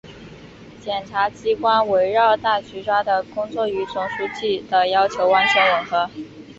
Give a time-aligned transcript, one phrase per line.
[0.79, 6.09] 检察机关围绕大局抓的工作与总书记的要求完全吻合